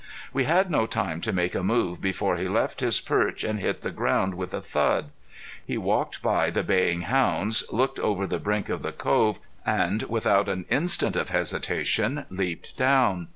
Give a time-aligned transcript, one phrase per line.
[0.33, 3.83] We had no time to make a move before he left his perch and hit
[3.83, 5.11] the ground with a thud.
[5.63, 10.49] He walked by the baying hounds, looked over the brink of the cove, and without
[10.49, 13.27] an instant of hesitation, leaped down.